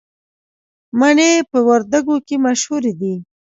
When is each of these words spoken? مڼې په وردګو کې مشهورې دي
مڼې 0.99 1.31
په 1.51 1.57
وردګو 1.67 2.15
کې 2.27 2.35
مشهورې 2.45 2.93
دي 2.99 3.13